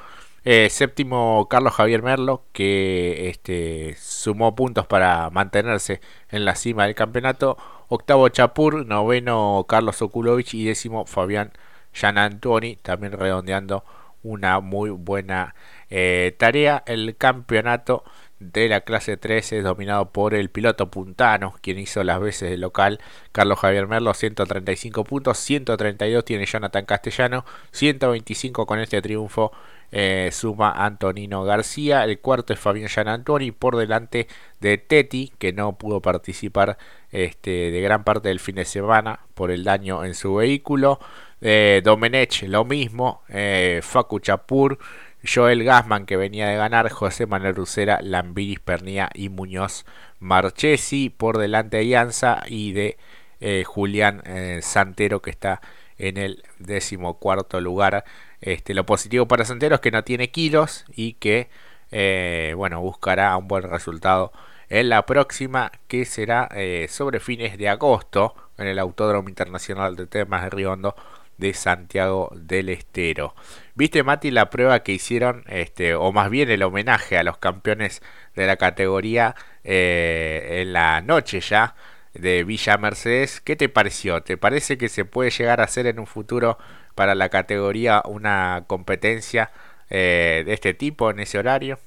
Eh, 0.45 0.69
séptimo, 0.69 1.47
Carlos 1.49 1.73
Javier 1.73 2.03
Merlo, 2.03 2.43
que 2.51 3.29
este, 3.29 3.95
sumó 3.97 4.55
puntos 4.55 4.85
para 4.87 5.29
mantenerse 5.29 6.01
en 6.29 6.43
la 6.43 6.55
cima 6.55 6.85
del 6.85 6.95
campeonato. 6.95 7.57
Octavo, 7.87 8.27
Chapur. 8.29 8.85
Noveno, 8.85 9.65
Carlos 9.69 10.01
Okulovich. 10.01 10.53
Y 10.53 10.65
décimo, 10.65 11.05
Fabián 11.05 11.53
Antoni, 12.01 12.75
también 12.77 13.13
redondeando 13.13 13.85
una 14.23 14.59
muy 14.59 14.89
buena 14.89 15.55
eh, 15.89 16.35
tarea. 16.37 16.83
El 16.87 17.15
campeonato 17.17 18.03
de 18.39 18.67
la 18.67 18.81
clase 18.81 19.15
13 19.17 19.59
es 19.59 19.63
dominado 19.63 20.11
por 20.11 20.33
el 20.33 20.49
piloto 20.49 20.91
Puntano, 20.91 21.55
quien 21.61 21.79
hizo 21.79 22.03
las 22.03 22.19
veces 22.19 22.49
de 22.49 22.57
local, 22.57 22.99
Carlos 23.31 23.59
Javier 23.59 23.87
Merlo, 23.87 24.13
135 24.13 25.03
puntos, 25.05 25.37
132 25.37 26.25
tiene 26.25 26.45
Jonathan 26.45 26.85
Castellano, 26.85 27.45
125 27.71 28.65
con 28.65 28.79
este 28.79 29.01
triunfo 29.01 29.53
eh, 29.95 30.29
suma 30.31 30.71
Antonino 30.71 31.43
García. 31.43 32.03
El 32.03 32.19
cuarto 32.19 32.51
es 32.51 32.59
Fabián 32.59 32.89
Antoni 33.07 33.51
por 33.51 33.77
delante 33.77 34.27
de 34.59 34.79
Teti, 34.79 35.31
que 35.37 35.53
no 35.53 35.77
pudo 35.77 36.01
participar 36.01 36.79
este, 37.11 37.69
de 37.69 37.79
gran 37.81 38.03
parte 38.03 38.29
del 38.29 38.39
fin 38.39 38.55
de 38.55 38.65
semana 38.65 39.19
por 39.35 39.51
el 39.51 39.63
daño 39.63 40.03
en 40.03 40.15
su 40.15 40.33
vehículo. 40.33 40.99
Eh, 41.41 41.81
Domenech, 41.83 42.41
lo 42.47 42.65
mismo. 42.65 43.21
Eh, 43.29 43.81
Facu 43.83 44.19
Chapur. 44.19 44.79
Joel 45.23 45.63
Gasman, 45.63 46.07
que 46.07 46.17
venía 46.17 46.47
de 46.47 46.55
ganar. 46.55 46.89
José 46.89 47.27
Manuel 47.27 47.55
Rucera, 47.55 47.99
Lambiris 48.01 48.61
Pernía 48.61 49.11
y 49.13 49.29
Muñoz 49.29 49.85
Marchesi. 50.19 51.11
Por 51.11 51.37
delante 51.37 51.77
de 51.77 51.85
Ianza 51.85 52.41
y 52.47 52.71
de 52.71 52.97
eh, 53.41 53.63
Julián 53.63 54.23
Santero, 54.63 55.21
que 55.21 55.29
está 55.29 55.61
en 55.99 56.17
el 56.17 56.43
decimocuarto 56.57 57.61
lugar. 57.61 58.05
Este, 58.43 58.73
lo 58.73 58.85
positivo 58.85 59.25
para 59.25 59.45
Santero 59.45 59.75
es 59.75 59.81
que 59.81 59.89
no 59.89 60.03
tiene 60.03 60.29
kilos 60.29 60.83
y 60.93 61.13
que 61.13 61.49
eh, 61.91 62.53
bueno, 62.57 62.81
buscará 62.81 63.37
un 63.37 63.47
buen 63.47 63.63
resultado 63.63 64.33
en 64.67 64.89
la 64.89 65.05
próxima 65.05 65.71
que 65.87 66.03
será 66.03 66.49
eh, 66.53 66.87
sobre 66.89 67.21
fines 67.21 67.57
de 67.57 67.69
agosto 67.69 68.35
en 68.57 68.67
el 68.67 68.79
Autódromo 68.79 69.29
Internacional 69.29 69.95
de 69.95 70.07
Temas 70.07 70.43
de 70.43 70.49
Riondo 70.49 70.95
de 71.37 71.53
Santiago 71.53 72.31
del 72.35 72.67
Estero. 72.67 73.33
¿Viste 73.75 74.03
Mati 74.03 74.29
la 74.29 74.49
prueba 74.49 74.83
que 74.83 74.91
hicieron, 74.91 75.45
este, 75.47 75.95
o 75.95 76.11
más 76.11 76.29
bien 76.29 76.49
el 76.51 76.63
homenaje 76.63 77.17
a 77.17 77.23
los 77.23 77.37
campeones 77.37 78.01
de 78.35 78.45
la 78.45 78.57
categoría 78.57 79.35
eh, 79.63 80.61
en 80.61 80.73
la 80.73 80.99
noche 81.01 81.39
ya 81.39 81.75
de 82.13 82.43
Villa 82.43 82.77
Mercedes? 82.77 83.39
¿Qué 83.39 83.55
te 83.55 83.69
pareció? 83.69 84.21
¿Te 84.21 84.35
parece 84.35 84.77
que 84.77 84.89
se 84.89 85.05
puede 85.05 85.29
llegar 85.29 85.61
a 85.61 85.65
hacer 85.65 85.87
en 85.87 85.99
un 85.99 86.07
futuro 86.07 86.57
para 86.95 87.15
la 87.15 87.29
categoría 87.29 88.01
una 88.05 88.65
competencia 88.67 89.51
eh, 89.89 90.43
de 90.45 90.53
este 90.53 90.73
tipo 90.73 91.09
en 91.09 91.19
ese 91.19 91.37
horario? 91.37 91.79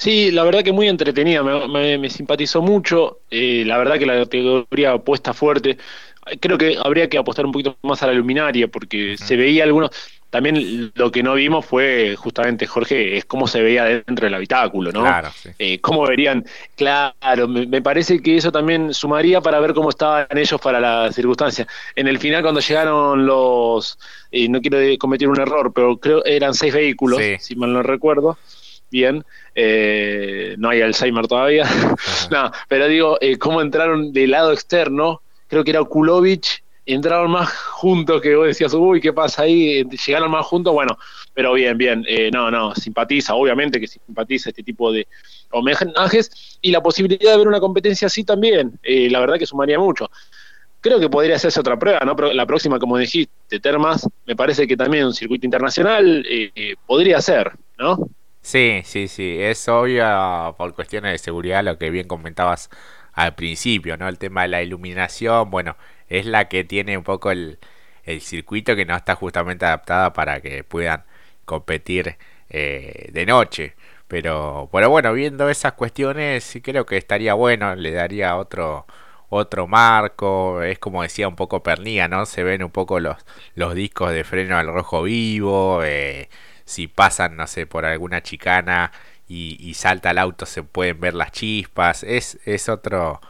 Sí, 0.00 0.30
la 0.30 0.44
verdad 0.44 0.64
que 0.64 0.72
muy 0.72 0.88
entretenida, 0.88 1.42
me, 1.42 2.08
simpatizó 2.08 2.62
mucho, 2.62 3.18
eh, 3.30 3.64
la 3.66 3.76
verdad 3.76 3.98
que 3.98 4.06
la 4.06 4.20
categoría 4.20 4.92
apuesta 4.92 5.34
fuerte, 5.34 5.76
creo 6.40 6.56
que 6.56 6.78
habría 6.82 7.10
que 7.10 7.18
apostar 7.18 7.44
un 7.44 7.52
poquito 7.52 7.76
más 7.82 8.02
a 8.02 8.06
la 8.06 8.14
luminaria 8.14 8.66
porque 8.66 9.18
se 9.18 9.36
veía 9.36 9.64
algunos, 9.64 9.90
también 10.30 10.90
lo 10.94 11.12
que 11.12 11.22
no 11.22 11.34
vimos 11.34 11.66
fue 11.66 12.16
justamente, 12.16 12.66
Jorge, 12.66 13.18
es 13.18 13.26
cómo 13.26 13.46
se 13.46 13.60
veía 13.60 13.84
dentro 13.84 14.24
del 14.24 14.32
habitáculo, 14.32 14.90
¿no? 14.90 15.02
Claro, 15.02 15.28
sí. 15.34 15.50
Eh, 15.58 15.80
cómo 15.82 16.06
verían, 16.06 16.46
claro, 16.76 17.46
me, 17.46 17.82
parece 17.82 18.22
que 18.22 18.36
eso 18.36 18.50
también 18.50 18.94
sumaría 18.94 19.42
para 19.42 19.60
ver 19.60 19.74
cómo 19.74 19.90
estaban 19.90 20.26
ellos 20.34 20.58
para 20.62 20.80
la 20.80 21.12
circunstancia. 21.12 21.66
En 21.94 22.08
el 22.08 22.18
final, 22.18 22.40
cuando 22.40 22.60
llegaron 22.60 23.26
los, 23.26 23.98
eh, 24.32 24.48
no 24.48 24.62
quiero 24.62 24.78
cometer 24.98 25.28
un 25.28 25.40
error, 25.40 25.74
pero 25.74 25.98
creo 25.98 26.24
eran 26.24 26.54
seis 26.54 26.72
vehículos, 26.72 27.20
si 27.38 27.54
mal 27.54 27.70
no 27.70 27.82
recuerdo. 27.82 28.38
Bien, 28.90 29.24
eh, 29.54 30.56
no 30.58 30.68
hay 30.68 30.82
Alzheimer 30.82 31.26
todavía. 31.26 31.64
no, 32.30 32.50
pero 32.68 32.88
digo, 32.88 33.18
cómo 33.38 33.60
entraron 33.60 34.12
del 34.12 34.32
lado 34.32 34.52
externo, 34.52 35.22
creo 35.48 35.64
que 35.64 35.70
era 35.70 35.80
Okulovich 35.80 36.62
entraron 36.94 37.30
más 37.30 37.52
juntos 37.52 38.20
que 38.20 38.34
vos 38.34 38.46
decías, 38.46 38.72
uy, 38.74 39.00
¿qué 39.00 39.12
pasa 39.12 39.42
ahí? 39.42 39.84
Llegaron 39.84 40.30
más 40.30 40.46
juntos, 40.46 40.72
bueno, 40.72 40.98
pero 41.34 41.52
bien, 41.52 41.76
bien, 41.78 42.04
eh, 42.08 42.30
no, 42.32 42.50
no, 42.50 42.74
simpatiza, 42.74 43.34
obviamente 43.34 43.80
que 43.80 43.86
simpatiza 43.86 44.50
este 44.50 44.62
tipo 44.62 44.92
de 44.92 45.06
homenajes 45.50 46.58
y 46.60 46.70
la 46.70 46.82
posibilidad 46.82 47.32
de 47.32 47.38
ver 47.38 47.48
una 47.48 47.60
competencia 47.60 48.06
así 48.06 48.24
también, 48.24 48.78
eh, 48.82 49.08
la 49.10 49.20
verdad 49.20 49.38
que 49.38 49.46
sumaría 49.46 49.78
mucho. 49.78 50.10
Creo 50.80 50.98
que 50.98 51.10
podría 51.10 51.36
hacerse 51.36 51.60
otra 51.60 51.78
prueba, 51.78 52.00
¿no? 52.06 52.16
Pero 52.16 52.32
la 52.32 52.46
próxima, 52.46 52.78
como 52.78 52.96
dijiste, 52.96 53.60
Termas, 53.60 54.08
me 54.26 54.34
parece 54.34 54.66
que 54.66 54.78
también 54.78 55.04
un 55.04 55.12
circuito 55.12 55.46
internacional 55.46 56.24
eh, 56.26 56.74
podría 56.86 57.20
ser, 57.20 57.52
¿no? 57.78 58.08
Sí, 58.42 58.82
sí, 58.84 59.08
sí, 59.08 59.36
es 59.40 59.68
obvio 59.68 60.54
por 60.56 60.74
cuestiones 60.74 61.12
de 61.12 61.18
seguridad 61.18 61.62
lo 61.62 61.78
que 61.78 61.90
bien 61.90 62.08
comentabas 62.08 62.70
al 63.12 63.34
principio, 63.34 63.96
¿no? 63.96 64.08
El 64.08 64.18
tema 64.18 64.42
de 64.42 64.48
la 64.48 64.62
iluminación, 64.62 65.50
bueno, 65.50 65.76
es 66.08 66.24
la 66.26 66.48
que 66.48 66.64
tiene 66.64 66.96
un 66.96 67.04
poco 67.04 67.30
el, 67.30 67.58
el 68.04 68.20
circuito 68.22 68.74
que 68.76 68.86
no 68.86 68.96
está 68.96 69.14
justamente 69.14 69.66
adaptada 69.66 70.12
para 70.14 70.40
que 70.40 70.64
puedan 70.64 71.04
competir 71.44 72.16
eh, 72.48 73.10
de 73.12 73.26
noche. 73.26 73.74
Pero, 74.08 74.68
pero 74.72 74.88
bueno, 74.90 75.12
viendo 75.12 75.48
esas 75.50 75.74
cuestiones, 75.74 76.58
creo 76.62 76.86
que 76.86 76.96
estaría 76.96 77.34
bueno, 77.34 77.74
le 77.76 77.92
daría 77.92 78.36
otro 78.36 78.86
otro 79.32 79.68
marco, 79.68 80.60
es 80.62 80.78
como 80.80 81.02
decía 81.02 81.28
un 81.28 81.36
poco 81.36 81.62
Pernía, 81.62 82.08
¿no? 82.08 82.26
Se 82.26 82.42
ven 82.42 82.64
un 82.64 82.70
poco 82.72 82.98
los, 82.98 83.16
los 83.54 83.74
discos 83.76 84.10
de 84.12 84.24
freno 84.24 84.56
al 84.58 84.66
rojo 84.66 85.02
vivo, 85.04 85.82
eh, 85.84 86.28
si 86.70 86.86
pasan, 86.88 87.36
no 87.36 87.46
sé, 87.46 87.66
por 87.66 87.84
alguna 87.84 88.22
chicana 88.22 88.92
y, 89.28 89.56
y, 89.60 89.74
salta 89.74 90.12
el 90.12 90.18
auto 90.18 90.46
se 90.46 90.62
pueden 90.62 91.00
ver 91.00 91.14
las 91.14 91.32
chispas, 91.32 92.04
es, 92.04 92.38
es 92.44 92.68
otro, 92.68 93.20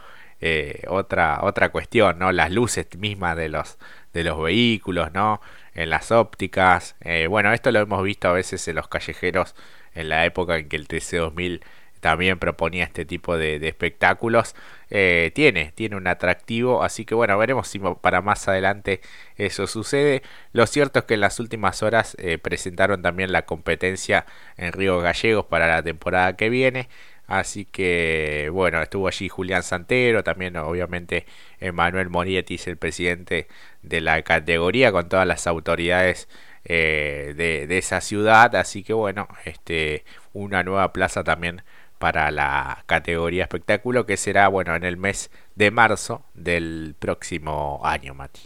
eh, 0.41 0.83
otra, 0.89 1.41
otra 1.43 1.71
cuestión, 1.71 2.19
¿no? 2.19 2.33
Las 2.33 2.51
luces 2.51 2.87
mismas 2.99 3.37
de 3.37 3.49
los, 3.49 3.79
de 4.13 4.25
los 4.25 4.43
vehículos, 4.43 5.13
¿no? 5.13 5.41
En 5.75 5.91
las 5.91 6.11
ópticas. 6.13 6.97
Eh, 7.01 7.27
bueno, 7.29 7.53
esto 7.53 7.71
lo 7.73 7.81
hemos 7.81 8.03
visto 8.03 8.29
a 8.29 8.33
veces 8.33 8.67
en 8.69 8.77
los 8.77 8.89
callejeros 8.89 9.55
en 9.95 10.09
la 10.09 10.25
época 10.27 10.57
en 10.59 10.69
que 10.69 10.77
el 10.77 10.89
TC2000 10.89 11.61
también 12.01 12.39
proponía 12.39 12.85
este 12.85 13.05
tipo 13.05 13.37
de, 13.37 13.57
espectáculos. 13.69 14.55
Eh, 14.91 15.31
tiene, 15.35 15.73
tiene 15.75 15.97
un 15.97 16.07
atractivo, 16.07 16.83
así 16.83 17.05
que 17.05 17.15
bueno, 17.15 17.39
veremos 17.39 17.69
si 17.69 17.79
para 17.79 18.23
más 18.23 18.49
adelante 18.49 19.01
eso 19.37 19.67
sucede. 19.67 20.23
Lo 20.53 20.67
cierto 20.67 21.01
es 21.01 21.05
que 21.05 21.15
en 21.15 21.21
las 21.21 21.39
últimas 21.41 21.83
horas 21.83 22.17
eh, 22.19 22.39
presentaron 22.39 23.03
también 23.03 23.33
la 23.33 23.43
competencia 23.43 24.27
en 24.57 24.73
Río 24.73 25.01
Gallegos 25.01 25.47
para 25.47 25.69
la 25.69 25.83
temporada 25.83 26.37
que 26.37 26.51
viene. 26.51 26.89
Así 27.27 27.65
que 27.65 28.49
bueno, 28.53 28.83
estuvo 28.83 29.07
allí 29.07 29.29
Julián 29.29 29.63
Santero, 29.63 30.25
también 30.25 30.57
obviamente 30.57 31.27
Manuel 31.73 32.11
Morietis, 32.11 32.67
el 32.67 32.77
presidente 32.77 33.47
de 33.83 34.01
la 34.01 34.23
categoría, 34.23 34.91
con 34.91 35.09
todas 35.09 35.27
las 35.29 35.47
autoridades 35.47 36.29
eh, 36.65 37.33
de, 37.37 37.67
de, 37.67 37.79
esa 37.79 38.01
ciudad. 38.01 38.55
Así 38.57 38.83
que 38.83 38.93
bueno, 38.93 39.29
este, 39.45 40.05
una 40.33 40.63
nueva 40.63 40.93
plaza 40.93 41.25
también 41.25 41.63
para 42.01 42.31
la 42.33 42.85
categoría 42.87 43.45
espectáculo 43.45 44.07
que 44.07 44.17
será 44.17 44.49
bueno 44.49 44.75
en 44.75 44.85
el 44.85 44.97
mes 44.97 45.31
de 45.55 45.71
marzo 45.71 46.25
del 46.35 46.97
próximo 46.99 47.81
año, 47.85 48.15
Mati. 48.15 48.41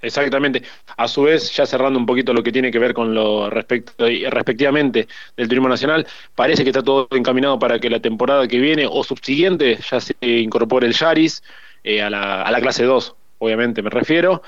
Exactamente. 0.00 0.62
A 0.96 1.08
su 1.08 1.22
vez, 1.22 1.50
ya 1.56 1.66
cerrando 1.66 1.98
un 1.98 2.06
poquito 2.06 2.32
lo 2.32 2.42
que 2.42 2.52
tiene 2.52 2.70
que 2.70 2.78
ver 2.78 2.94
con 2.94 3.14
lo 3.14 3.50
respecto, 3.50 4.06
respectivamente 4.30 5.06
del 5.36 5.48
turismo 5.48 5.68
nacional, 5.68 6.06
parece 6.34 6.62
que 6.64 6.70
está 6.70 6.82
todo 6.82 7.08
encaminado 7.12 7.58
para 7.58 7.78
que 7.78 7.90
la 7.90 8.00
temporada 8.00 8.48
que 8.48 8.58
viene 8.58 8.86
o 8.90 9.04
subsiguiente 9.04 9.78
ya 9.90 10.00
se 10.00 10.14
incorpore 10.20 10.86
el 10.86 10.94
Yaris 10.94 11.42
eh, 11.84 12.02
a, 12.02 12.10
la, 12.10 12.42
a 12.42 12.50
la 12.50 12.60
clase 12.60 12.84
2, 12.84 13.14
obviamente 13.38 13.82
me 13.82 13.90
refiero. 13.90 14.42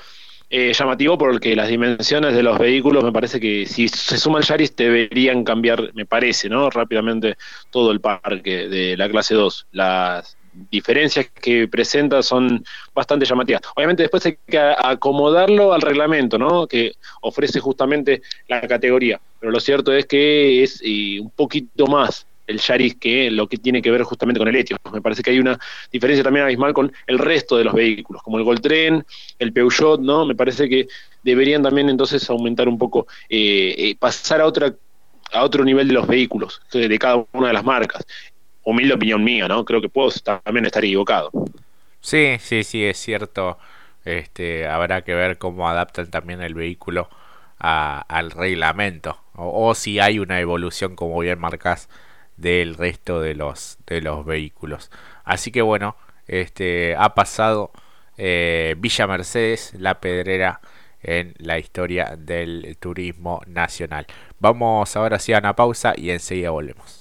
Eh, 0.49 0.71
llamativo 0.71 1.17
porque 1.17 1.57
las 1.57 1.67
dimensiones 1.67 2.33
de 2.33 2.41
los 2.41 2.57
vehículos 2.57 3.03
me 3.03 3.11
parece 3.11 3.37
que 3.37 3.65
si 3.65 3.89
se 3.89 4.17
suma 4.17 4.39
el 4.39 4.45
Yaris 4.45 4.73
deberían 4.77 5.43
cambiar, 5.43 5.93
me 5.93 6.05
parece, 6.05 6.47
¿no? 6.47 6.69
Rápidamente 6.69 7.35
todo 7.69 7.91
el 7.91 7.99
parque 7.99 8.69
de 8.69 8.95
la 8.95 9.09
clase 9.09 9.33
2. 9.35 9.67
Las 9.73 10.37
diferencias 10.71 11.27
que 11.29 11.67
presenta 11.67 12.23
son 12.23 12.63
bastante 12.95 13.25
llamativas. 13.25 13.61
Obviamente 13.75 14.03
después 14.03 14.25
hay 14.25 14.37
que 14.47 14.57
acomodarlo 14.57 15.73
al 15.73 15.81
reglamento, 15.81 16.37
¿no? 16.37 16.65
Que 16.65 16.93
ofrece 17.21 17.59
justamente 17.59 18.21
la 18.47 18.61
categoría. 18.61 19.19
Pero 19.41 19.51
lo 19.51 19.59
cierto 19.59 19.91
es 19.91 20.05
que 20.05 20.63
es 20.63 20.81
eh, 20.81 21.19
un 21.19 21.29
poquito 21.29 21.87
más 21.87 22.25
el 22.47 22.59
Yaris 22.59 22.95
que 22.95 23.29
lo 23.29 23.47
que 23.47 23.57
tiene 23.57 23.81
que 23.81 23.91
ver 23.91 24.03
justamente 24.03 24.39
con 24.39 24.47
el 24.47 24.55
Etios. 24.55 24.79
Me 24.91 25.01
parece 25.01 25.21
que 25.21 25.31
hay 25.31 25.39
una 25.39 25.59
diferencia 25.91 26.23
también 26.23 26.45
abismal 26.45 26.73
con 26.73 26.91
el 27.05 27.19
resto 27.19 27.57
de 27.57 27.65
los 27.65 27.73
vehículos, 27.73 28.23
como 28.23 28.37
el 28.37 28.43
Goltren, 28.43 29.05
el 29.37 29.53
Peugeot, 29.53 29.99
¿no? 30.01 30.25
Me 30.25 30.35
parece 30.35 30.67
que 30.67 30.87
deberían 31.23 31.61
también 31.61 31.89
entonces 31.89 32.27
aumentar 32.29 32.67
un 32.67 32.77
poco, 32.77 33.07
eh, 33.29 33.75
eh, 33.77 33.95
pasar 33.99 34.41
a 34.41 34.45
otra 34.45 34.73
a 35.33 35.43
otro 35.43 35.63
nivel 35.63 35.87
de 35.87 35.93
los 35.93 36.07
vehículos, 36.07 36.61
de 36.71 36.99
cada 36.99 37.25
una 37.33 37.47
de 37.47 37.53
las 37.53 37.63
marcas. 37.63 38.05
Humilde 38.63 38.93
opinión 38.93 39.23
mía, 39.23 39.47
¿no? 39.47 39.63
Creo 39.65 39.81
que 39.81 39.89
puedo 39.89 40.09
también 40.43 40.65
estar 40.65 40.83
equivocado. 40.83 41.31
Sí, 42.01 42.37
sí, 42.39 42.63
sí, 42.63 42.83
es 42.83 42.97
cierto. 42.97 43.57
Este, 44.05 44.67
habrá 44.67 45.01
que 45.03 45.13
ver 45.13 45.37
cómo 45.37 45.67
adaptan 45.67 46.09
también 46.09 46.41
el 46.41 46.53
vehículo 46.53 47.09
al 47.59 48.31
reglamento. 48.31 49.17
O, 49.35 49.67
o, 49.67 49.75
si 49.75 49.99
hay 49.99 50.19
una 50.19 50.39
evolución, 50.39 50.95
como 50.95 51.19
bien 51.19 51.39
marcas, 51.39 51.89
del 52.37 52.75
resto 52.75 53.19
de 53.19 53.35
los, 53.35 53.77
de 53.85 54.01
los 54.01 54.25
vehículos. 54.25 54.91
Así 55.23 55.51
que 55.51 55.61
bueno, 55.61 55.95
este, 56.27 56.95
ha 56.95 57.13
pasado 57.15 57.71
eh, 58.17 58.75
Villa 58.77 59.07
Mercedes, 59.07 59.73
la 59.77 59.99
pedrera 59.99 60.61
en 61.01 61.33
la 61.37 61.59
historia 61.59 62.15
del 62.17 62.77
turismo 62.79 63.41
nacional. 63.47 64.07
Vamos 64.39 64.95
ahora 64.95 65.19
sí 65.19 65.33
a 65.33 65.39
una 65.39 65.55
pausa 65.55 65.93
y 65.95 66.09
enseguida 66.11 66.49
volvemos. 66.49 66.95